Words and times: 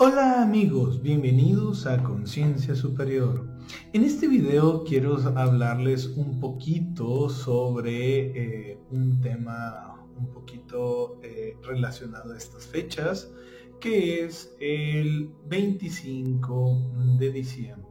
Hola 0.00 0.42
amigos, 0.42 1.02
bienvenidos 1.02 1.84
a 1.84 2.00
Conciencia 2.04 2.76
Superior. 2.76 3.48
En 3.92 4.04
este 4.04 4.28
video 4.28 4.84
quiero 4.84 5.16
hablarles 5.36 6.06
un 6.06 6.38
poquito 6.38 7.28
sobre 7.28 8.70
eh, 8.70 8.78
un 8.92 9.20
tema 9.20 10.06
un 10.16 10.30
poquito 10.30 11.18
eh, 11.24 11.56
relacionado 11.64 12.32
a 12.32 12.36
estas 12.36 12.68
fechas, 12.68 13.32
que 13.80 14.24
es 14.24 14.54
el 14.60 15.32
25 15.48 17.16
de 17.18 17.32
diciembre. 17.32 17.88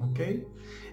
¿Ok? 0.00 0.20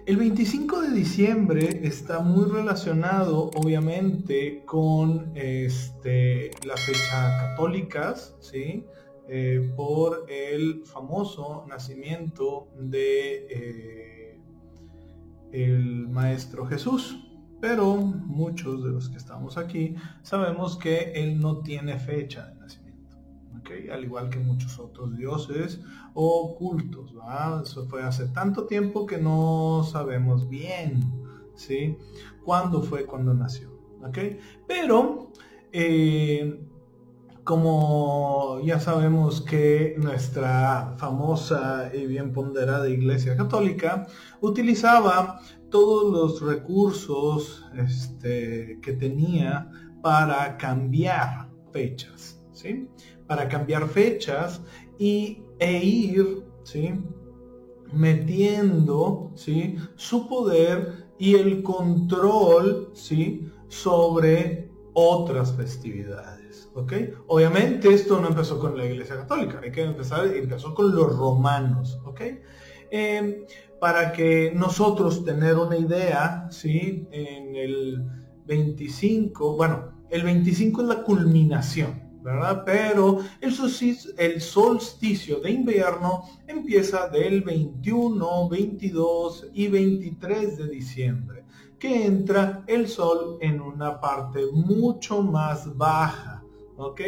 El 0.06 0.16
25 0.16 0.80
de 0.82 0.90
diciembre 0.92 1.80
está 1.82 2.20
muy 2.20 2.48
relacionado 2.48 3.50
obviamente 3.56 4.62
con 4.64 5.32
este, 5.34 6.52
la 6.64 6.76
fecha 6.76 7.48
católicas, 7.48 8.36
¿sí? 8.38 8.84
Eh, 9.26 9.72
por 9.74 10.26
el 10.28 10.84
famoso 10.84 11.64
nacimiento 11.66 12.68
de 12.78 13.46
eh, 13.48 14.40
el 15.52 16.08
Maestro 16.08 16.66
Jesús. 16.66 17.20
Pero 17.60 17.96
muchos 17.96 18.84
de 18.84 18.90
los 18.90 19.08
que 19.08 19.16
estamos 19.16 19.56
aquí 19.56 19.94
sabemos 20.22 20.76
que 20.76 21.12
él 21.14 21.40
no 21.40 21.60
tiene 21.60 21.98
fecha 21.98 22.46
de 22.48 22.56
nacimiento, 22.56 23.16
al 23.90 24.04
igual 24.04 24.28
que 24.28 24.38
muchos 24.38 24.78
otros 24.78 25.16
dioses 25.16 25.80
o 26.12 26.54
cultos. 26.58 27.14
Eso 27.62 27.86
fue 27.86 28.02
hace 28.02 28.26
tanto 28.28 28.66
tiempo 28.66 29.06
que 29.06 29.16
no 29.16 29.82
sabemos 29.90 30.46
bien 30.50 31.00
¿sí? 31.54 31.96
cuándo 32.44 32.82
fue 32.82 33.06
cuando 33.06 33.32
nació. 33.32 33.72
Pero 34.66 35.30
eh, 35.72 36.60
como 37.44 38.58
ya 38.64 38.80
sabemos 38.80 39.42
que 39.42 39.94
nuestra 39.98 40.94
famosa 40.96 41.90
y 41.94 42.06
bien 42.06 42.32
ponderada 42.32 42.88
Iglesia 42.88 43.36
Católica 43.36 44.06
utilizaba 44.40 45.40
todos 45.70 46.10
los 46.10 46.40
recursos 46.40 47.64
este, 47.76 48.78
que 48.82 48.94
tenía 48.94 49.70
para 50.02 50.56
cambiar 50.56 51.50
fechas, 51.72 52.42
¿sí? 52.52 52.88
Para 53.26 53.48
cambiar 53.48 53.88
fechas 53.88 54.62
y, 54.98 55.42
e 55.58 55.84
ir, 55.84 56.44
¿sí? 56.62 56.94
Metiendo, 57.92 59.32
¿sí? 59.34 59.76
Su 59.96 60.28
poder 60.28 61.08
y 61.18 61.34
el 61.34 61.62
control, 61.62 62.90
¿sí? 62.94 63.50
Sobre 63.68 64.70
otras 64.94 65.52
festividades. 65.52 66.43
Obviamente 67.28 67.92
esto 67.92 68.20
no 68.20 68.28
empezó 68.28 68.58
con 68.58 68.76
la 68.76 68.84
Iglesia 68.84 69.16
Católica, 69.16 69.60
hay 69.62 69.70
que 69.70 69.82
empezar, 69.82 70.26
empezó 70.26 70.74
con 70.74 70.94
los 70.94 71.16
romanos. 71.16 72.00
Em, 72.90 73.44
para 73.80 74.12
que 74.12 74.52
nosotros 74.54 75.24
tener 75.24 75.56
una 75.56 75.76
idea, 75.76 76.48
¿sí? 76.50 77.06
En 77.12 77.54
el 77.54 78.04
25, 78.46 79.56
bueno, 79.56 79.92
el 80.10 80.22
25 80.22 80.82
es 80.82 80.88
la 80.88 81.02
culminación, 81.02 82.20
¿verdad? 82.22 82.62
Pero 82.64 83.20
el 83.40 83.52
el 84.18 84.40
solsticio 84.40 85.40
de 85.40 85.50
invierno 85.50 86.24
empieza 86.46 87.08
del 87.08 87.42
21, 87.42 88.48
22 88.48 89.50
y 89.54 89.68
23 89.68 90.56
de 90.58 90.68
diciembre, 90.68 91.44
que 91.78 92.04
entra 92.06 92.64
el 92.66 92.88
sol 92.88 93.38
en 93.40 93.60
una 93.60 94.00
parte 94.00 94.40
mucho 94.52 95.22
más 95.22 95.76
baja 95.76 96.33
¿ok? 96.76 97.00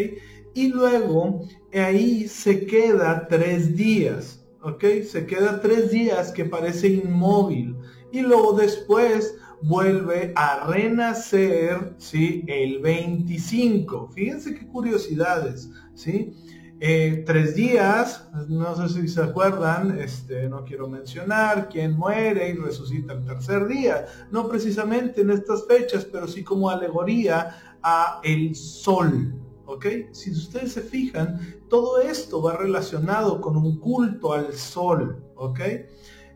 Y 0.54 0.68
luego 0.68 1.46
ahí 1.72 2.28
se 2.28 2.66
queda 2.66 3.26
tres 3.28 3.76
días, 3.76 4.46
¿ok? 4.62 4.84
Se 5.06 5.26
queda 5.26 5.60
tres 5.60 5.90
días 5.90 6.32
que 6.32 6.44
parece 6.44 6.88
inmóvil 6.88 7.76
y 8.12 8.20
luego 8.20 8.52
después 8.52 9.36
vuelve 9.62 10.32
a 10.36 10.66
renacer, 10.66 11.94
¿sí? 11.98 12.44
El 12.46 12.80
25. 12.80 14.10
Fíjense 14.14 14.54
qué 14.54 14.66
curiosidades, 14.66 15.70
¿sí? 15.94 16.32
Eh, 16.78 17.22
tres 17.26 17.54
días, 17.54 18.28
no 18.48 18.76
sé 18.76 19.00
si 19.00 19.08
se 19.08 19.22
acuerdan, 19.22 19.98
este, 19.98 20.46
no 20.46 20.62
quiero 20.62 20.88
mencionar 20.88 21.70
quién 21.70 21.96
muere 21.96 22.50
y 22.50 22.52
resucita 22.52 23.14
el 23.14 23.24
tercer 23.24 23.66
día, 23.66 24.04
no 24.30 24.46
precisamente 24.46 25.22
en 25.22 25.30
estas 25.30 25.66
fechas, 25.66 26.04
pero 26.04 26.28
sí 26.28 26.44
como 26.44 26.68
alegoría 26.68 27.78
a 27.82 28.20
el 28.22 28.54
sol, 28.54 29.32
¿ok? 29.66 29.86
Si 30.12 30.30
ustedes 30.30 30.72
se 30.72 30.82
fijan, 30.82 31.40
todo 31.68 32.00
esto 32.00 32.40
va 32.42 32.56
relacionado 32.56 33.40
con 33.40 33.56
un 33.56 33.78
culto 33.78 34.32
al 34.32 34.52
sol, 34.54 35.24
¿ok? 35.36 35.60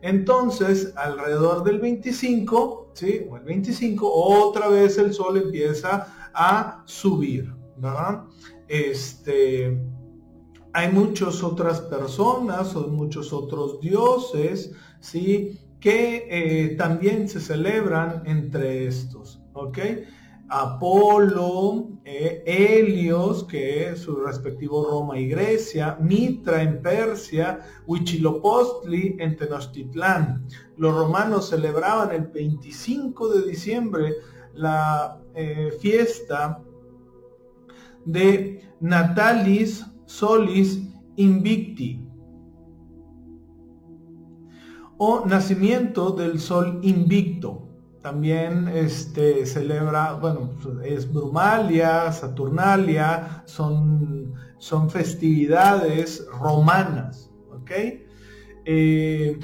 Entonces, 0.01 0.93
alrededor 0.95 1.63
del 1.63 1.79
25, 1.79 2.91
¿sí? 2.93 3.25
O 3.29 3.37
el 3.37 3.43
25, 3.43 4.11
otra 4.11 4.67
vez 4.67 4.97
el 4.97 5.13
sol 5.13 5.37
empieza 5.37 6.31
a 6.33 6.83
subir, 6.85 7.53
¿verdad? 7.77 8.23
Este, 8.67 9.79
hay 10.73 10.91
muchas 10.91 11.43
otras 11.43 11.81
personas 11.81 12.75
o 12.75 12.87
muchos 12.87 13.31
otros 13.31 13.79
dioses, 13.79 14.73
¿sí? 14.99 15.59
Que 15.79 16.27
eh, 16.29 16.75
también 16.77 17.27
se 17.27 17.39
celebran 17.39 18.23
entre 18.25 18.87
estos, 18.87 19.41
¿ok? 19.53 19.77
Apolo, 20.51 21.89
eh, 22.03 22.43
Helios, 22.45 23.45
que 23.45 23.89
es 23.89 23.99
su 24.01 24.15
respectivo 24.17 24.85
Roma 24.85 25.17
y 25.17 25.27
Grecia, 25.27 25.97
Mitra 25.99 26.61
en 26.61 26.81
Persia, 26.81 27.59
Huichilopostli 27.87 29.15
en 29.19 29.37
Tenochtitlán. 29.37 30.45
Los 30.77 30.93
romanos 30.93 31.49
celebraban 31.49 32.11
el 32.11 32.27
25 32.27 33.29
de 33.29 33.47
diciembre 33.47 34.13
la 34.53 35.21
eh, 35.33 35.71
fiesta 35.79 36.61
de 38.05 38.61
Natalis 38.81 39.85
Solis 40.05 40.81
Invicti 41.15 42.11
o 45.03 45.25
nacimiento 45.25 46.11
del 46.11 46.39
sol 46.39 46.79
invicto. 46.83 47.70
También 48.01 48.67
este, 48.67 49.45
celebra, 49.45 50.13
bueno, 50.13 50.51
es 50.83 51.11
Brumalia, 51.11 52.11
Saturnalia, 52.11 53.43
son, 53.45 54.33
son 54.57 54.89
festividades 54.89 56.25
romanas, 56.39 57.29
¿ok? 57.51 57.71
Eh, 58.65 59.39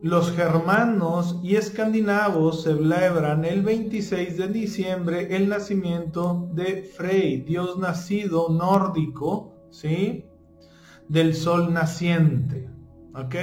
los 0.00 0.32
germanos 0.32 1.38
y 1.42 1.56
escandinavos 1.56 2.62
celebran 2.62 3.44
el 3.44 3.62
26 3.62 4.38
de 4.38 4.48
diciembre 4.48 5.36
el 5.36 5.48
nacimiento 5.48 6.48
de 6.54 6.82
Frey, 6.82 7.42
dios 7.42 7.76
nacido 7.78 8.48
nórdico, 8.48 9.54
¿sí? 9.70 10.24
Del 11.08 11.34
sol 11.34 11.74
naciente, 11.74 12.70
¿ok? 13.14 13.34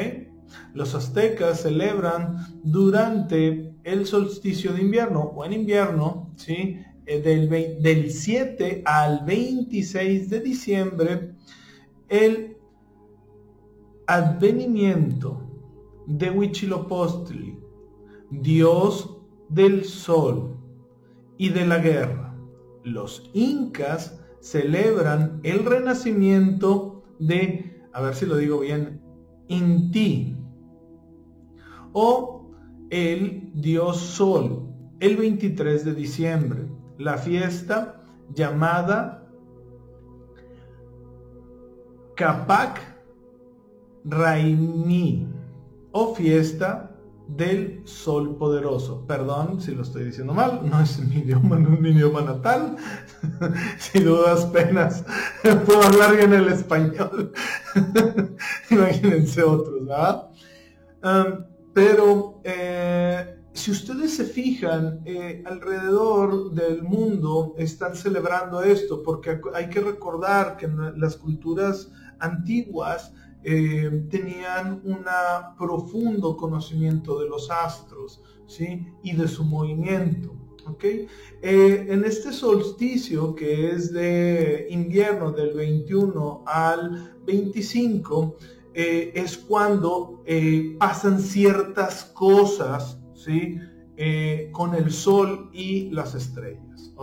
Los 0.74 0.96
aztecas 0.96 1.62
celebran 1.62 2.38
durante 2.64 3.76
el 3.84 4.06
solsticio 4.06 4.74
de 4.74 4.82
invierno 4.82 5.22
o 5.22 5.46
en 5.46 5.54
invierno, 5.54 6.32
¿sí? 6.36 6.80
Eh, 7.06 7.22
del, 7.22 7.50
del 7.82 8.12
7 8.12 8.84
al 8.86 9.26
26 9.26 10.30
de 10.30 10.40
diciembre, 10.40 11.36
el 12.08 12.58
advenimiento 14.08 15.42
de 16.08 16.30
Huitzilopochtli, 16.30 17.58
dios 18.30 19.18
del 19.50 19.84
sol 19.86 20.58
y 21.38 21.50
de 21.50 21.66
la 21.66 21.80
guerra. 21.80 22.36
Los 22.84 23.30
incas 23.34 24.20
celebran 24.40 25.40
el 25.44 25.66
renacimiento 25.66 27.04
de, 27.20 27.82
a 27.94 28.02
ver 28.02 28.16
si 28.16 28.26
lo 28.26 28.38
digo 28.38 28.60
bien, 28.60 29.02
Inti, 29.48 30.38
o 31.94 32.52
el 32.90 33.52
dios 33.54 33.98
Sol, 33.98 34.68
el 35.00 35.18
23 35.18 35.86
de 35.86 35.94
diciembre, 35.94 36.68
la 36.98 37.18
fiesta 37.18 38.02
llamada 38.34 39.28
Capac 42.16 42.80
Raimi 44.06 45.28
o 45.92 46.16
fiesta 46.16 46.94
del 47.28 47.82
sol 47.86 48.36
poderoso. 48.36 49.06
Perdón 49.08 49.62
si 49.62 49.74
lo 49.74 49.84
estoy 49.84 50.06
diciendo 50.06 50.34
mal, 50.34 50.62
no 50.70 50.80
es 50.82 51.00
mi 51.00 51.18
idioma, 51.20 51.58
no 51.58 51.74
es 51.74 51.80
mi 51.80 51.90
idioma 51.90 52.22
natal. 52.22 52.76
si 53.78 54.00
dudas 54.00 54.46
penas, 54.48 55.06
puedo 55.66 55.84
hablar 55.84 56.16
bien 56.16 56.34
el 56.34 56.48
español. 56.50 57.32
Imagínense 58.70 59.44
otros, 59.44 59.86
¿verdad? 59.86 60.30
Pero 61.74 62.40
eh, 62.44 63.36
si 63.54 63.72
ustedes 63.72 64.16
se 64.16 64.26
fijan, 64.26 65.02
eh, 65.06 65.44
alrededor 65.46 66.52
del 66.52 66.84
mundo 66.84 67.56
están 67.58 67.96
celebrando 67.96 68.62
esto, 68.62 69.02
porque 69.02 69.40
hay 69.54 69.70
que 69.70 69.82
recordar 69.82 70.58
que 70.58 70.70
las 70.96 71.18
culturas 71.18 71.92
antiguas 72.20 73.12
eh, 73.44 74.06
tenían 74.10 74.82
un 74.86 75.04
profundo 75.58 76.38
conocimiento 76.38 77.20
de 77.20 77.28
los 77.28 77.50
astros 77.52 78.22
¿sí? 78.48 78.88
y 79.04 79.14
de 79.14 79.28
su 79.28 79.44
movimiento. 79.44 80.34
¿okay? 80.68 81.08
En 81.42 82.06
este 82.06 82.32
solsticio 82.32 83.36
que 83.36 83.72
es 83.72 83.92
de 83.92 84.68
invierno 84.70 85.32
del 85.32 85.54
21 85.54 86.44
al 86.46 87.18
25, 87.26 88.38
eh, 88.74 89.12
es 89.16 89.38
cuando 89.38 90.24
pasan 90.80 91.20
ciertas 91.20 92.06
cosas 92.06 93.00
¿sí? 93.14 93.58
con 94.52 94.74
el 94.74 94.92
sol 94.92 95.50
y 95.54 95.90
las 95.92 96.16
estrellas. 96.16 96.94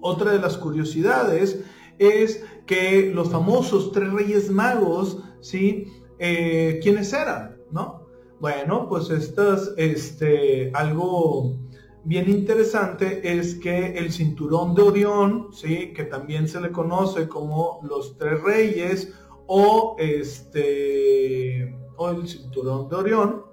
Otra 0.00 0.32
de 0.32 0.38
las 0.38 0.56
curiosidades 0.58 1.64
es 1.98 2.44
que 2.66 3.10
los 3.14 3.30
famosos 3.30 3.92
tres 3.92 4.12
reyes 4.12 4.50
magos, 4.50 5.22
¿sí? 5.40 5.86
Eh, 6.18 6.80
¿Quiénes 6.82 7.12
eran? 7.12 7.56
¿No? 7.70 8.06
Bueno, 8.40 8.88
pues 8.88 9.10
esto 9.10 9.54
es 9.54 9.72
este, 9.76 10.70
algo 10.74 11.56
bien 12.04 12.28
interesante 12.28 13.38
es 13.38 13.54
que 13.54 13.96
el 13.96 14.12
cinturón 14.12 14.74
de 14.74 14.82
Orión, 14.82 15.48
¿sí? 15.52 15.92
que 15.94 16.04
también 16.04 16.48
se 16.48 16.60
le 16.60 16.70
conoce 16.70 17.28
como 17.28 17.80
los 17.82 18.18
tres 18.18 18.42
reyes 18.42 19.12
o, 19.46 19.96
este, 19.98 21.76
o 21.96 22.10
el 22.10 22.28
cinturón 22.28 22.88
de 22.88 22.96
Orión, 22.96 23.44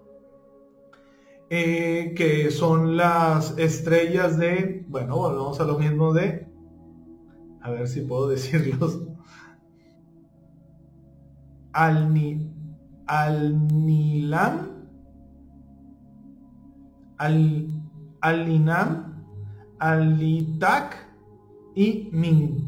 eh, 1.50 2.14
que 2.16 2.50
son 2.52 2.96
las 2.98 3.58
estrellas 3.58 4.38
de, 4.38 4.86
bueno, 4.88 5.18
volvemos 5.18 5.60
a 5.60 5.66
lo 5.66 5.78
mismo 5.78 6.14
de 6.14 6.52
a 7.62 7.70
ver 7.72 7.88
si 7.88 8.02
puedo 8.02 8.28
decirlos. 8.36 9.00
Alni, 11.74 12.52
Alnilam, 13.08 14.68
Al, 17.18 17.70
Alinam, 18.20 19.24
Alitak 19.80 20.96
y 21.76 22.10
Mintaka, 22.12 22.62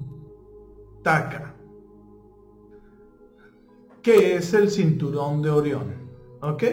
que 4.03 4.35
es 4.35 4.53
el 4.53 4.69
cinturón 4.69 5.41
de 5.41 5.50
Orión, 5.50 5.95
¿ok? 6.41 6.63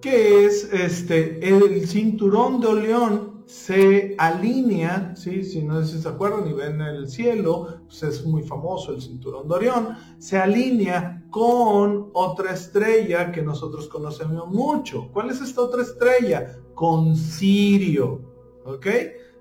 Que 0.00 0.46
es 0.46 0.72
este, 0.72 1.46
el 1.46 1.86
cinturón 1.86 2.60
de 2.60 2.66
Orión 2.68 3.30
se 3.44 4.14
alinea, 4.16 5.16
¿sí? 5.16 5.42
si 5.42 5.62
no 5.62 5.84
se 5.84 6.08
acuerdan 6.08 6.48
y 6.48 6.52
ven 6.52 6.80
el 6.80 7.08
cielo, 7.08 7.80
pues 7.86 8.04
es 8.04 8.24
muy 8.24 8.44
famoso 8.44 8.94
el 8.94 9.02
cinturón 9.02 9.48
de 9.48 9.54
Orión, 9.54 9.96
se 10.18 10.38
alinea 10.38 11.24
con 11.30 12.10
otra 12.12 12.52
estrella 12.52 13.32
que 13.32 13.42
nosotros 13.42 13.88
conocemos 13.88 14.48
mucho. 14.48 15.08
¿Cuál 15.12 15.30
es 15.30 15.40
esta 15.40 15.62
otra 15.62 15.82
estrella? 15.82 16.56
Con 16.74 17.16
Sirio, 17.16 18.20
¿ok? 18.64 18.86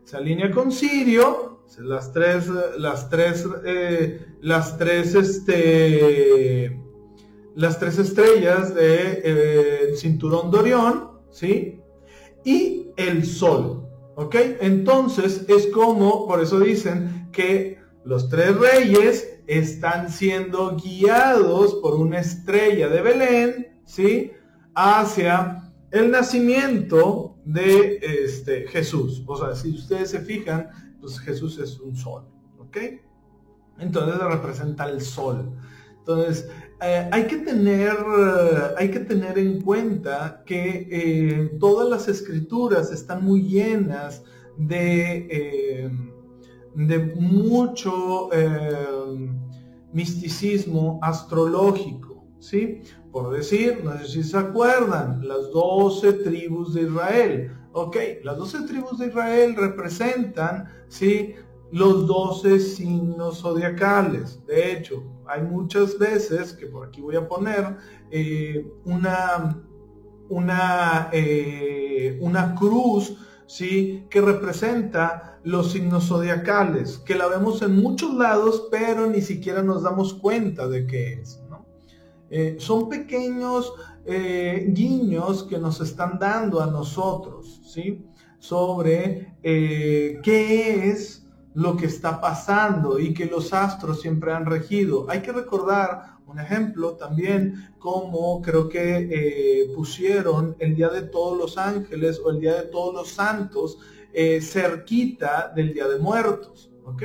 Se 0.03 0.17
alinea 0.17 0.49
con 0.49 0.71
Sirio, 0.71 1.59
las 1.77 2.11
tres, 2.11 2.49
las 2.79 3.09
tres, 3.09 3.47
eh, 3.63 4.25
las 4.41 4.75
tres, 4.79 5.13
este, 5.13 6.78
las 7.55 7.79
tres 7.79 7.97
estrellas 7.97 8.73
del 8.73 9.21
de, 9.21 9.21
eh, 9.23 9.95
cinturón 9.95 10.51
de 10.51 10.57
Orión, 10.57 11.09
¿sí? 11.31 11.79
Y 12.43 12.87
el 12.95 13.25
Sol. 13.25 13.87
¿Ok? 14.15 14.35
Entonces 14.59 15.45
es 15.47 15.67
como, 15.67 16.27
por 16.27 16.41
eso 16.41 16.59
dicen 16.59 17.29
que 17.31 17.79
los 18.03 18.27
tres 18.27 18.57
reyes 18.57 19.39
están 19.47 20.09
siendo 20.09 20.75
guiados 20.75 21.75
por 21.75 21.95
una 21.95 22.19
estrella 22.19 22.89
de 22.89 23.01
Belén, 23.01 23.81
¿sí? 23.85 24.31
Hacia 24.75 25.71
el 25.91 26.11
nacimiento 26.11 27.37
de 27.45 27.99
este, 28.01 28.67
Jesús. 28.67 29.23
O 29.25 29.37
sea, 29.37 29.55
si 29.55 29.71
ustedes 29.71 30.11
se 30.11 30.19
fijan, 30.19 30.69
pues 30.99 31.19
Jesús 31.19 31.57
es 31.59 31.79
un 31.79 31.95
sol, 31.95 32.25
¿ok? 32.59 32.77
Entonces 33.79 34.19
representa 34.19 34.85
el 34.89 35.01
sol. 35.01 35.51
Entonces, 35.99 36.49
eh, 36.81 37.09
hay, 37.11 37.27
que 37.27 37.37
tener, 37.37 37.97
hay 38.77 38.89
que 38.89 39.01
tener 39.01 39.37
en 39.37 39.61
cuenta 39.61 40.43
que 40.45 40.87
eh, 40.89 41.57
todas 41.59 41.89
las 41.89 42.07
escrituras 42.07 42.91
están 42.91 43.25
muy 43.25 43.41
llenas 43.43 44.23
de, 44.57 45.27
eh, 45.29 45.91
de 46.75 46.99
mucho 47.15 48.29
misticismo 49.91 50.99
astrológico. 51.01 52.23
¿sí? 52.39 52.81
Por 53.11 53.31
decir, 53.35 53.81
no 53.83 53.97
sé 53.97 54.07
si 54.07 54.23
se 54.23 54.37
acuerdan, 54.37 55.27
las 55.27 55.51
doce 55.51 56.13
tribus 56.13 56.73
de 56.73 56.83
Israel. 56.83 57.51
Ok, 57.73 57.97
las 58.23 58.37
doce 58.37 58.61
tribus 58.61 58.99
de 58.99 59.07
Israel 59.07 59.55
representan 59.55 60.69
¿sí? 60.87 61.35
los 61.71 62.07
doce 62.07 62.59
signos 62.59 63.41
zodiacales. 63.41 64.43
De 64.45 64.71
hecho, 64.73 65.03
hay 65.29 65.43
muchas 65.43 65.97
veces, 65.97 66.53
que 66.53 66.65
por 66.65 66.87
aquí 66.87 67.01
voy 67.01 67.15
a 67.15 67.27
poner, 67.27 67.77
eh, 68.11 68.67
una, 68.85 69.61
una, 70.29 71.09
eh, 71.11 72.17
una 72.21 72.55
cruz, 72.55 73.15
¿sí? 73.45 74.05
Que 74.09 74.21
representa 74.21 75.39
los 75.43 75.71
signos 75.71 76.07
zodiacales, 76.07 76.97
que 76.99 77.15
la 77.15 77.27
vemos 77.27 77.61
en 77.61 77.75
muchos 77.75 78.13
lados, 78.15 78.67
pero 78.71 79.07
ni 79.07 79.21
siquiera 79.21 79.61
nos 79.61 79.83
damos 79.83 80.13
cuenta 80.15 80.67
de 80.67 80.85
qué 80.85 81.13
es, 81.13 81.41
eh, 82.31 82.55
son 82.59 82.89
pequeños 82.89 83.73
guiños 84.05 85.43
que 85.43 85.59
nos 85.59 85.81
están 85.81 86.17
dando 86.17 86.61
a 86.61 86.65
nosotros, 86.65 87.61
¿sí? 87.63 88.07
Sobre 88.39 89.35
qué 89.43 90.89
es 90.89 91.28
lo 91.53 91.75
que 91.75 91.87
está 91.87 92.21
pasando 92.21 92.99
y 92.99 93.13
que 93.13 93.25
los 93.25 93.53
astros 93.53 94.01
siempre 94.01 94.33
han 94.33 94.45
regido. 94.45 95.09
Hay 95.09 95.21
que 95.21 95.31
recordar 95.31 96.19
un 96.27 96.39
ejemplo 96.39 96.95
también 96.95 97.73
como 97.79 98.41
creo 98.41 98.69
que 98.69 99.09
eh, 99.11 99.71
pusieron 99.75 100.55
el 100.59 100.75
Día 100.75 100.89
de 100.89 101.03
Todos 101.03 101.37
los 101.37 101.57
Ángeles 101.57 102.21
o 102.23 102.29
el 102.29 102.39
Día 102.39 102.55
de 102.55 102.67
Todos 102.67 102.93
los 102.93 103.09
Santos 103.09 103.79
eh, 104.13 104.41
cerquita 104.41 105.51
del 105.55 105.73
Día 105.73 105.87
de 105.87 105.97
Muertos. 105.97 106.71
¿ok? 106.85 107.03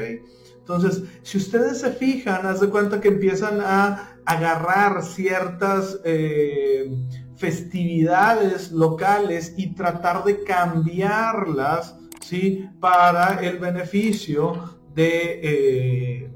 Entonces, 0.59 1.03
si 1.23 1.39
ustedes 1.39 1.81
se 1.81 1.93
fijan, 1.93 2.47
haz 2.47 2.61
de 2.61 2.71
cuenta 2.71 3.01
que 3.01 3.09
empiezan 3.09 3.61
a 3.61 4.19
agarrar 4.25 5.03
ciertas 5.03 6.01
eh, 6.05 6.91
festividades 7.37 8.73
locales 8.73 9.53
y 9.59 9.75
tratar 9.75 10.25
de 10.25 10.43
cambiarlas 10.43 11.97
¿sí? 12.29 12.69
para 12.81 13.41
el 13.41 13.59
beneficio 13.59 14.79
de, 14.95 15.41
eh, 15.43 16.31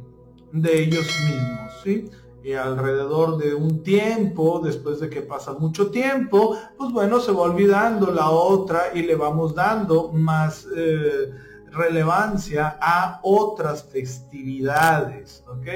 de 0.53 0.79
ellos 0.83 1.07
mismos. 1.25 1.73
¿sí? 1.83 2.11
Y 2.43 2.53
alrededor 2.53 3.39
de 3.39 3.55
un 3.55 3.83
tiempo, 3.83 4.61
después 4.63 5.01
de 5.01 5.09
que 5.11 5.23
pasa 5.23 5.53
mucho 5.55 5.91
tiempo, 5.91 6.57
pues 6.77 6.93
bueno, 6.93 7.21
se 7.21 7.33
va 7.33 7.43
olvidando 7.43 8.13
la 8.13 8.31
otra 8.31 8.91
y 8.95 9.03
le 9.03 9.17
vamos 9.17 9.55
dando 9.55 10.13
más 10.13 10.67
eh, 10.77 11.31
relevancia 11.71 12.79
a 12.81 13.21
otras 13.23 13.85
festividades. 13.85 15.45
¿ok? 15.49 15.67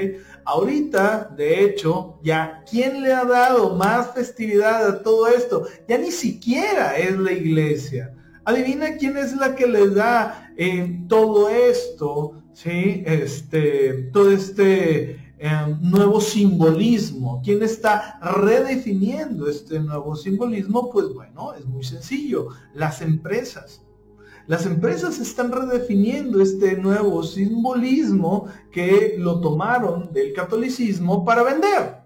Ahorita, 0.45 1.29
de 1.35 1.63
hecho, 1.63 2.19
ya 2.23 2.63
¿quién 2.69 3.01
le 3.03 3.13
ha 3.13 3.25
dado 3.25 3.75
más 3.75 4.13
festividad 4.13 4.87
a 4.87 5.03
todo 5.03 5.27
esto? 5.27 5.65
Ya 5.87 5.97
ni 5.97 6.11
siquiera 6.11 6.97
es 6.97 7.17
la 7.17 7.31
iglesia. 7.31 8.13
Adivina 8.45 8.97
quién 8.97 9.17
es 9.17 9.35
la 9.35 9.55
que 9.55 9.67
le 9.67 9.89
da 9.89 10.51
eh, 10.57 11.05
todo 11.07 11.49
esto, 11.49 12.43
¿sí? 12.53 13.03
Este, 13.05 14.09
todo 14.11 14.31
este 14.31 15.33
em, 15.37 15.79
nuevo 15.81 16.19
simbolismo. 16.19 17.41
¿Quién 17.43 17.63
está 17.63 18.19
redefiniendo 18.21 19.47
este 19.47 19.79
nuevo 19.79 20.15
simbolismo? 20.15 20.89
Pues 20.91 21.07
bueno, 21.13 21.53
es 21.53 21.65
muy 21.65 21.83
sencillo, 21.83 22.49
las 22.73 23.01
empresas. 23.01 23.81
Las 24.45 24.65
empresas 24.65 25.19
están 25.19 25.53
redefiniendo 25.53 26.41
este 26.41 26.75
nuevo 26.75 27.23
simbolismo 27.23 28.47
que 28.71 29.15
lo 29.17 29.39
tomaron 29.39 30.11
del 30.11 30.33
catolicismo 30.33 31.23
para 31.23 31.43
vender. 31.43 32.02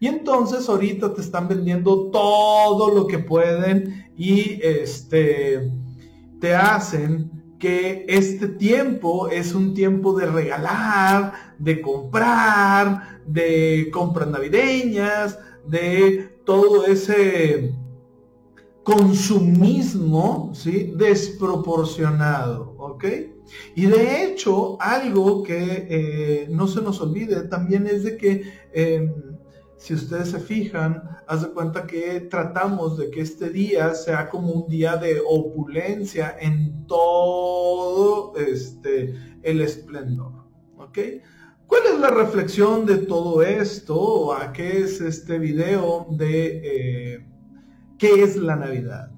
Y 0.00 0.06
entonces 0.06 0.68
ahorita 0.68 1.14
te 1.14 1.20
están 1.20 1.48
vendiendo 1.48 2.10
todo 2.10 2.94
lo 2.94 3.06
que 3.06 3.18
pueden 3.18 4.12
y 4.16 4.60
este, 4.62 5.70
te 6.40 6.54
hacen 6.54 7.56
que 7.58 8.04
este 8.08 8.48
tiempo 8.48 9.28
es 9.28 9.54
un 9.54 9.72
tiempo 9.72 10.12
de 10.12 10.26
regalar, 10.26 11.54
de 11.58 11.80
comprar, 11.80 13.20
de 13.26 13.88
compras 13.92 14.28
navideñas, 14.28 15.38
de 15.66 16.28
todo 16.44 16.84
ese 16.84 17.72
consumismo 18.82 20.52
¿sí? 20.54 20.92
desproporcionado, 20.94 22.74
¿ok? 22.78 23.04
Y 23.74 23.86
de 23.86 24.24
hecho, 24.24 24.76
algo 24.80 25.42
que 25.42 25.86
eh, 25.88 26.48
no 26.50 26.68
se 26.68 26.82
nos 26.82 27.00
olvide 27.00 27.48
también 27.48 27.86
es 27.86 28.04
de 28.04 28.16
que 28.16 28.42
em, 28.72 29.12
si 29.76 29.94
ustedes 29.94 30.30
se 30.30 30.40
fijan, 30.40 31.02
haz 31.26 31.42
de 31.42 31.48
cuenta 31.48 31.86
que 31.86 32.20
tratamos 32.30 32.96
de 32.96 33.10
que 33.10 33.20
este 33.20 33.50
día 33.50 33.94
sea 33.94 34.28
como 34.28 34.52
un 34.52 34.68
día 34.68 34.96
de 34.96 35.20
opulencia 35.26 36.36
en 36.40 36.86
todo 36.86 38.36
este, 38.36 39.14
el 39.42 39.60
esplendor. 39.60 40.32
¿Ok? 40.76 40.98
¿Cuál 41.66 41.82
es 41.92 41.98
la 41.98 42.10
reflexión 42.10 42.86
de 42.86 42.98
todo 42.98 43.42
esto? 43.42 44.34
¿A 44.34 44.52
qué 44.52 44.82
es 44.82 45.00
este 45.00 45.38
video 45.38 46.06
de 46.10 46.60
eh, 47.16 47.26
qué 47.98 48.22
es 48.22 48.36
la 48.36 48.56
Navidad? 48.56 49.10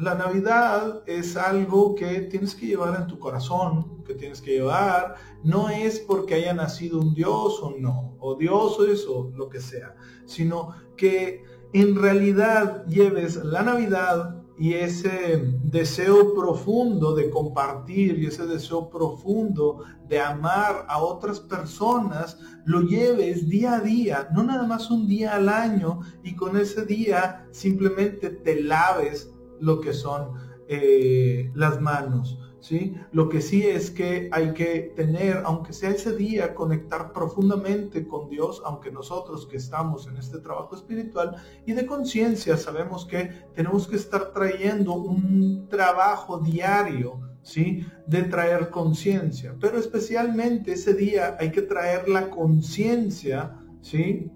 La 0.00 0.14
Navidad 0.14 1.02
es 1.04 1.36
algo 1.36 1.94
que 1.94 2.22
tienes 2.22 2.54
que 2.54 2.68
llevar 2.68 2.98
en 2.98 3.06
tu 3.06 3.18
corazón, 3.18 4.02
que 4.02 4.14
tienes 4.14 4.40
que 4.40 4.52
llevar. 4.52 5.16
No 5.44 5.68
es 5.68 6.00
porque 6.00 6.36
haya 6.36 6.54
nacido 6.54 7.00
un 7.00 7.12
Dios 7.12 7.60
o 7.60 7.74
no, 7.78 8.16
o 8.18 8.34
dioses 8.34 9.04
o 9.06 9.30
lo 9.36 9.50
que 9.50 9.60
sea, 9.60 9.94
sino 10.24 10.74
que 10.96 11.44
en 11.74 11.96
realidad 11.96 12.86
lleves 12.86 13.36
la 13.44 13.62
Navidad 13.62 14.42
y 14.58 14.72
ese 14.72 15.42
deseo 15.64 16.34
profundo 16.34 17.14
de 17.14 17.28
compartir 17.28 18.18
y 18.18 18.26
ese 18.26 18.46
deseo 18.46 18.88
profundo 18.88 19.84
de 20.08 20.18
amar 20.18 20.86
a 20.88 21.02
otras 21.02 21.40
personas, 21.40 22.38
lo 22.64 22.80
lleves 22.80 23.50
día 23.50 23.74
a 23.74 23.80
día, 23.80 24.28
no 24.32 24.44
nada 24.44 24.66
más 24.66 24.90
un 24.90 25.06
día 25.06 25.34
al 25.34 25.50
año 25.50 26.00
y 26.24 26.36
con 26.36 26.56
ese 26.56 26.86
día 26.86 27.46
simplemente 27.50 28.30
te 28.30 28.62
laves 28.62 29.30
lo 29.60 29.80
que 29.80 29.92
son 29.92 30.32
eh, 30.68 31.50
las 31.54 31.80
manos. 31.80 32.38
¿sí? 32.60 32.94
Lo 33.12 33.28
que 33.28 33.40
sí 33.40 33.66
es 33.66 33.90
que 33.90 34.28
hay 34.32 34.52
que 34.52 34.92
tener, 34.94 35.42
aunque 35.44 35.72
sea 35.72 35.90
ese 35.90 36.14
día, 36.14 36.54
conectar 36.54 37.12
profundamente 37.12 38.06
con 38.06 38.28
Dios, 38.28 38.62
aunque 38.64 38.92
nosotros 38.92 39.46
que 39.46 39.56
estamos 39.56 40.06
en 40.06 40.16
este 40.16 40.38
trabajo 40.38 40.76
espiritual 40.76 41.36
y 41.66 41.72
de 41.72 41.86
conciencia 41.86 42.56
sabemos 42.56 43.06
que 43.06 43.30
tenemos 43.54 43.88
que 43.88 43.96
estar 43.96 44.32
trayendo 44.32 44.92
un 44.94 45.68
trabajo 45.68 46.38
diario, 46.38 47.20
¿sí? 47.42 47.86
De 48.06 48.22
traer 48.22 48.70
conciencia. 48.70 49.54
Pero 49.60 49.78
especialmente 49.78 50.72
ese 50.72 50.94
día 50.94 51.36
hay 51.40 51.50
que 51.50 51.62
traer 51.62 52.08
la 52.08 52.30
conciencia, 52.30 53.56
¿sí? 53.80 54.30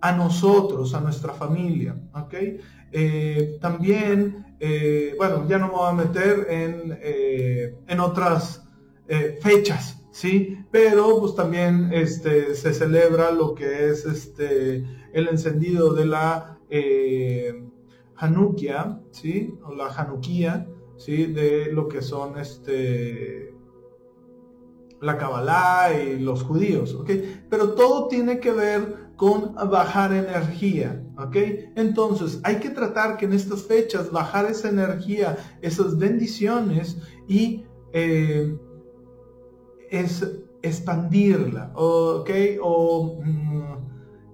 A 0.00 0.12
nosotros, 0.12 0.94
a 0.94 1.00
nuestra 1.00 1.32
familia, 1.32 1.96
¿ok? 2.14 2.34
Eh, 2.92 3.58
también, 3.60 4.56
eh, 4.60 5.14
bueno, 5.18 5.46
ya 5.48 5.58
no 5.58 5.68
me 5.68 5.74
voy 5.74 5.90
a 5.90 5.92
meter 5.92 6.46
en, 6.48 6.98
eh, 7.02 7.74
en 7.86 8.00
otras 8.00 8.64
fechas, 9.40 10.04
¿sí? 10.10 10.58
Pero 10.70 11.18
pues 11.18 11.34
también 11.34 11.90
este, 11.94 12.54
se 12.54 12.74
celebra 12.74 13.30
lo 13.30 13.54
que 13.54 13.88
es 13.88 14.04
este, 14.04 14.84
el 15.14 15.28
encendido 15.28 15.94
de 15.94 16.04
la 16.04 16.58
Hanukkah, 18.16 19.00
¿sí? 19.12 19.54
O 19.64 19.74
la 19.74 19.86
Hanukkah, 19.86 20.66
¿sí? 20.98 21.24
De 21.24 21.72
lo 21.72 21.88
que 21.88 22.02
son 22.02 22.38
este, 22.38 23.54
la 25.00 25.16
Kabbalah 25.16 25.92
y 25.92 26.18
los 26.18 26.42
judíos, 26.42 26.94
¿ok? 26.94 27.10
Pero 27.48 27.70
todo 27.74 28.08
tiene 28.08 28.40
que 28.40 28.52
ver 28.52 29.08
con 29.16 29.54
bajar 29.54 30.12
energía, 30.12 31.04
¿ok? 31.18 31.36
Entonces 31.76 32.40
hay 32.44 32.56
que 32.56 32.70
tratar 32.70 33.16
que 33.16 33.26
en 33.26 33.32
estas 33.32 33.62
fechas 33.62 34.10
bajar 34.10 34.46
esa 34.46 34.68
energía, 34.68 35.36
esas 35.60 35.98
bendiciones 35.98 36.98
y 37.26 37.64
eh, 37.92 38.56
es 39.90 40.24
expandirla, 40.62 41.72
¿ok? 41.74 42.30
O 42.62 43.20
mm, 43.24 43.87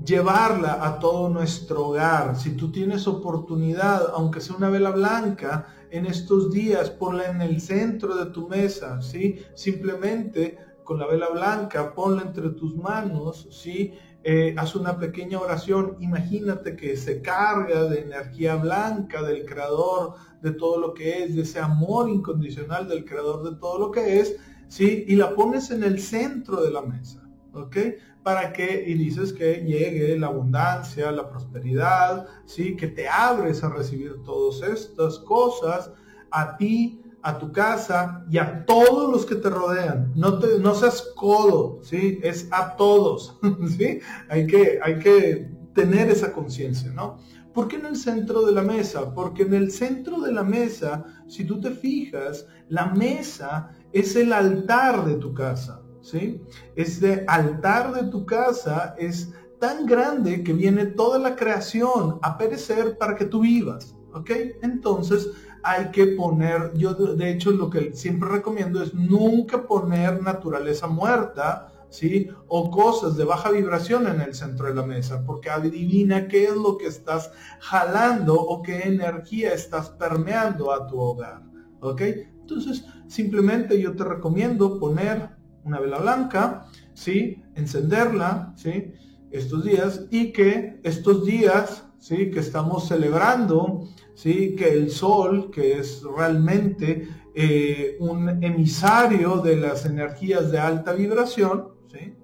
llevarla 0.05 0.85
a 0.85 0.99
todo 0.99 1.29
nuestro 1.29 1.89
hogar. 1.89 2.37
Si 2.37 2.51
tú 2.57 2.71
tienes 2.71 3.07
oportunidad, 3.07 4.11
aunque 4.15 4.41
sea 4.41 4.57
una 4.57 4.71
vela 4.71 4.91
blanca, 4.91 5.67
en 5.91 6.07
estos 6.07 6.51
días, 6.51 6.91
ponla 6.91 7.31
en 7.31 7.41
el 7.41 7.61
centro 7.61 8.17
de 8.17 8.27
tu 8.33 8.49
mesa, 8.49 9.01
¿sí? 9.01 9.39
Simplemente 9.55 10.59
con 10.83 10.99
la 10.99 11.07
vela 11.07 11.29
blanca, 11.31 11.95
ponla 11.95 12.23
entre 12.23 12.51
tus 12.51 12.77
manos, 12.77 13.49
¿sí? 13.51 13.95
Eh, 14.25 14.55
haz 14.59 14.75
una 14.75 14.99
pequeña 14.99 15.39
oración, 15.39 15.97
imagínate 16.01 16.77
que 16.77 16.97
se 16.97 17.23
carga 17.23 17.85
de 17.85 18.01
energía 18.01 18.57
blanca 18.57 19.23
del 19.23 19.45
creador 19.45 20.15
de 20.43 20.51
todo 20.51 20.81
lo 20.81 20.95
que 20.95 21.23
es, 21.23 21.37
de 21.37 21.43
ese 21.43 21.61
amor 21.61 22.09
incondicional 22.09 22.89
del 22.89 23.05
creador 23.05 23.49
de 23.49 23.57
todo 23.57 23.79
lo 23.79 23.91
que 23.91 24.19
es, 24.19 24.37
¿sí? 24.67 25.05
Y 25.07 25.15
la 25.15 25.35
pones 25.35 25.71
en 25.71 25.85
el 25.85 26.01
centro 26.01 26.61
de 26.63 26.71
la 26.73 26.83
mesa, 26.83 27.23
¿ok? 27.53 27.77
Para 28.25 28.53
que, 28.53 28.85
y 28.87 28.95
dices 28.95 29.33
que 29.33 29.63
llegue 29.65 30.19
la 30.19 30.27
abundancia, 30.29 31.13
la 31.13 31.29
prosperidad, 31.29 32.27
¿sí? 32.47 32.75
Que 32.75 32.89
te 32.89 33.07
abres 33.09 33.63
a 33.63 33.69
recibir 33.69 34.23
todas 34.25 34.69
estas 34.69 35.21
cosas 35.21 35.93
a 36.31 36.57
ti, 36.57 37.01
a 37.23 37.39
tu 37.39 37.53
casa 37.53 38.25
y 38.31 38.39
a 38.39 38.65
todos 38.67 39.11
los 39.11 39.25
que 39.25 39.37
te 39.37 39.49
rodean. 39.51 40.13
No, 40.17 40.39
te, 40.39 40.59
no 40.59 40.75
seas 40.75 41.03
codo, 41.15 41.81
¿sí? 41.83 42.19
Es 42.23 42.49
a 42.51 42.77
todos, 42.77 43.39
¿sí? 43.79 44.01
Hay 44.29 44.47
que, 44.47 44.81
hay 44.83 44.99
que 44.99 45.51
tener 45.75 46.11
esa 46.11 46.33
conciencia, 46.33 46.91
¿no? 46.93 47.19
¿Por 47.55 47.69
qué 47.69 47.77
en 47.77 47.87
el 47.87 47.97
centro 47.97 48.45
de 48.45 48.53
la 48.53 48.63
mesa? 48.63 49.15
Porque 49.15 49.45
en 49.45 49.55
el 49.55 49.71
centro 49.71 50.21
de 50.21 50.33
la 50.33 50.43
mesa, 50.43 51.05
si 51.29 51.45
tú 51.45 51.61
te 51.61 51.71
fijas, 51.71 52.47
la 52.69 52.87
mesa 52.87 53.71
es 53.93 54.17
el 54.17 54.33
altar 54.33 55.05
de 55.05 55.15
tu 55.15 55.33
casa, 55.33 55.81
¿sí? 56.05 56.41
Este 56.77 57.25
altar 57.27 57.95
de 57.95 58.11
tu 58.11 58.27
casa 58.27 58.95
es 58.99 59.33
tan 59.59 59.87
grande 59.87 60.45
que 60.45 60.53
viene 60.53 60.85
toda 60.87 61.19
la 61.19 61.35
creación 61.35 62.19
a 62.23 62.37
perecer 62.37 62.99
para 62.99 63.17
que 63.17 63.25
tú 63.25 63.41
vivas, 63.41 63.97
¿ok? 64.13 64.31
Entonces, 64.63 65.31
hay 65.63 65.91
que 65.91 66.09
poner, 66.09 66.73
yo 66.75 66.93
de 66.93 67.31
hecho 67.31 67.51
lo 67.51 67.71
que 67.71 67.95
siempre 67.95 68.29
recomiendo 68.29 68.83
es 68.83 68.93
nunca 68.93 69.67
poner 69.67 70.23
naturaleza 70.23 70.87
muerta, 70.87 71.73
¿sí? 71.89 72.29
O 72.49 72.71
cosas 72.71 73.17
de 73.17 73.25
baja 73.25 73.51
vibración 73.51 74.07
en 74.07 74.21
el 74.21 74.35
centro 74.35 74.67
de 74.67 74.75
la 74.75 74.85
mesa, 74.85 75.25
porque 75.25 75.49
adivina 75.49 76.29
qué 76.29 76.45
es 76.45 76.55
lo 76.55 76.77
que 76.77 76.87
estás 76.87 77.33
jalando 77.61 78.35
o 78.35 78.63
qué 78.63 78.83
energía 78.83 79.55
estás 79.55 79.89
permeando 79.89 80.71
a 80.71 80.87
tu 80.87 80.99
hogar, 81.01 81.43
¿ok? 81.81 82.03
Entonces, 82.43 82.85
simplemente 83.07 83.81
yo 83.81 83.97
te 83.97 84.05
recomiendo 84.05 84.79
poner 84.79 85.34
una 85.65 85.81
vela 85.81 85.99
blanca, 85.99 86.67
¿sí? 86.93 87.43
Encenderla, 87.55 88.53
¿sí? 88.57 88.93
Estos 89.31 89.65
días 89.65 90.07
y 90.11 90.33
que 90.33 90.81
estos 90.83 91.25
días, 91.25 91.85
¿sí? 91.99 92.31
Que 92.31 92.41
estamos 92.41 92.89
celebrando, 92.89 93.89
¿sí? 94.15 94.55
que 94.57 94.73
el 94.73 94.91
Sol, 94.91 95.51
que 95.51 95.79
es 95.79 96.03
realmente 96.17 97.09
eh, 97.35 97.97
un 98.01 98.43
emisario 98.45 99.39
de 99.39 99.57
las 99.57 99.87
energías 99.87 100.53
de 100.53 100.59
alta 100.59 100.93
vibración, 100.93 101.69
¿sí? 101.91 102.15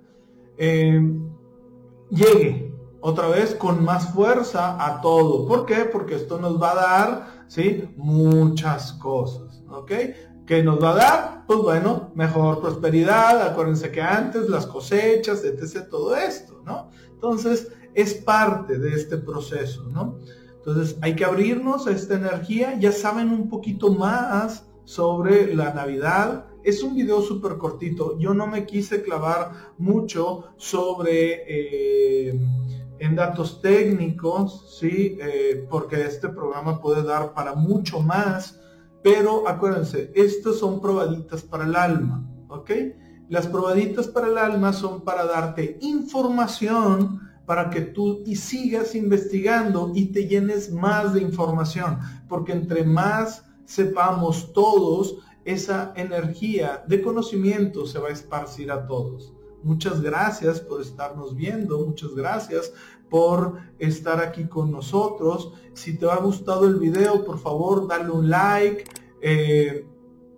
Eh, 0.57 1.01
llegue 2.11 2.71
otra 3.01 3.29
vez 3.29 3.55
con 3.55 3.83
más 3.83 4.13
fuerza 4.13 4.85
a 4.85 5.01
todo. 5.01 5.47
¿Por 5.49 5.65
qué? 5.67 5.87
Porque 5.91 6.17
esto 6.17 6.39
nos 6.39 6.61
va 6.61 6.73
a 6.73 6.75
dar 6.75 7.45
¿sí? 7.49 7.89
muchas 7.97 8.93
cosas. 8.93 9.51
¿ok? 9.71 9.93
¿Qué 10.51 10.65
nos 10.65 10.83
va 10.83 10.91
a 10.91 10.95
dar? 10.97 11.45
Pues 11.47 11.61
bueno, 11.61 12.11
mejor 12.17 12.61
prosperidad, 12.61 13.41
acuérdense 13.41 13.93
que 13.93 14.03
antes 14.03 14.49
las 14.49 14.67
cosechas, 14.67 15.45
etc., 15.45 15.89
todo 15.89 16.17
esto, 16.17 16.61
¿no? 16.67 16.91
Entonces, 17.09 17.69
es 17.95 18.15
parte 18.15 18.77
de 18.77 18.97
este 18.97 19.17
proceso, 19.19 19.85
¿no? 19.85 20.19
Entonces 20.57 20.99
hay 21.03 21.15
que 21.15 21.25
abrirnos 21.25 21.87
a 21.87 21.93
esta 21.93 22.15
energía. 22.15 22.77
Ya 22.81 22.91
saben 22.91 23.31
un 23.31 23.49
poquito 23.49 23.95
más 23.95 24.67
sobre 24.83 25.55
la 25.55 25.73
Navidad. 25.73 26.47
Es 26.65 26.83
un 26.83 26.97
video 26.97 27.23
súper 27.23 27.57
cortito. 27.57 28.19
Yo 28.19 28.35
no 28.35 28.49
me 28.49 28.67
quise 28.67 29.03
clavar 29.05 29.53
mucho 29.79 30.47
sobre 30.57 31.45
eh, 31.47 32.41
en 32.99 33.15
datos 33.15 33.63
técnicos, 33.63 34.79
¿sí? 34.81 35.17
Eh, 35.21 35.65
porque 35.71 36.03
este 36.03 36.29
programa 36.29 36.81
puede 36.81 37.05
dar 37.05 37.35
para 37.35 37.55
mucho 37.55 38.01
más. 38.01 38.60
Pero 39.03 39.49
acuérdense, 39.49 40.13
estas 40.15 40.57
son 40.57 40.81
probaditas 40.81 41.43
para 41.43 41.65
el 41.65 41.75
alma, 41.75 42.27
¿ok? 42.49 42.71
Las 43.29 43.47
probaditas 43.47 44.09
para 44.09 44.27
el 44.27 44.37
alma 44.37 44.73
son 44.73 45.03
para 45.03 45.25
darte 45.25 45.79
información 45.81 47.21
para 47.47 47.71
que 47.71 47.81
tú 47.81 48.23
sigas 48.37 48.95
investigando 48.95 49.91
y 49.95 50.07
te 50.07 50.29
llenes 50.29 50.71
más 50.71 51.15
de 51.15 51.21
información, 51.21 51.99
porque 52.29 52.53
entre 52.53 52.85
más 52.85 53.45
sepamos 53.65 54.53
todos, 54.53 55.17
esa 55.45 55.93
energía 55.97 56.85
de 56.87 57.03
conocimiento 57.03 57.87
se 57.87 57.99
va 57.99 58.09
a 58.09 58.13
esparcir 58.13 58.71
a 58.71 58.87
todos. 58.87 59.33
Muchas 59.63 60.01
gracias 60.01 60.61
por 60.61 60.81
estarnos 60.81 61.35
viendo, 61.35 61.85
muchas 61.85 62.15
gracias 62.15 62.73
por 63.11 63.59
estar 63.79 64.21
aquí 64.21 64.45
con 64.45 64.71
nosotros. 64.71 65.53
Si 65.75 65.99
te 65.99 66.09
ha 66.11 66.17
gustado 66.17 66.67
el 66.67 66.77
video, 66.77 67.25
por 67.25 67.39
favor, 67.39 67.87
dale 67.87 68.11
un 68.11 68.31
like, 68.31 68.85
eh, 69.21 69.87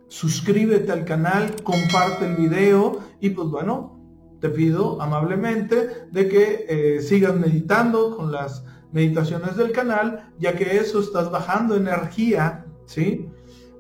suscríbete 0.09 0.91
al 0.91 1.05
canal, 1.05 1.55
comparte 1.63 2.27
el 2.27 2.37
video 2.37 2.99
y 3.21 3.31
pues 3.31 3.49
bueno, 3.49 4.01
te 4.41 4.49
pido 4.49 5.01
amablemente 5.01 6.09
de 6.11 6.29
que 6.29 6.67
eh, 6.69 7.01
sigas 7.01 7.35
meditando 7.37 8.17
con 8.17 8.33
las 8.33 8.65
meditaciones 8.91 9.57
del 9.57 9.73
canal, 9.73 10.33
ya 10.39 10.55
que 10.55 10.77
eso 10.77 11.01
estás 11.01 11.31
bajando 11.31 11.77
energía, 11.77 12.67
¿sí? 12.87 13.31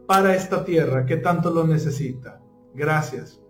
Para 0.06 0.34
esta 0.34 0.64
tierra 0.64 1.04
que 1.04 1.16
tanto 1.16 1.50
lo 1.50 1.66
necesita. 1.66 2.40
Gracias. 2.74 3.41